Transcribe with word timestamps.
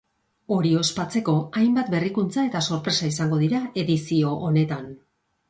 Hori 0.53 0.69
ospatzeko, 0.77 1.35
hainbat 1.61 1.91
berrikuntza 1.97 2.47
eta 2.49 2.63
sorpresa 2.69 3.11
izango 3.11 3.39
dira 3.45 3.61
edizio 3.85 4.35
honetan. 4.51 4.91